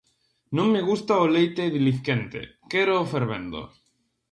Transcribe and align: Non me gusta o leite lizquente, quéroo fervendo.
Non 0.57 0.67
me 0.73 0.81
gusta 0.89 1.23
o 1.23 1.31
leite 1.35 1.63
lizquente, 1.85 2.41
quéroo 2.71 3.09
fervendo. 3.13 3.61